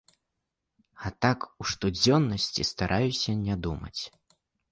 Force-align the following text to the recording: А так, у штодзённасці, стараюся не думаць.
А 1.09 1.11
так, 1.25 1.39
у 1.63 1.67
штодзённасці, 1.73 2.67
стараюся 2.71 3.31
не 3.45 3.55
думаць. 3.69 4.01